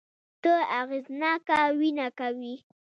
ته 0.41 0.53
اغېزناکه 0.79 1.57
وينه 1.79 2.07
کوې 2.19 2.55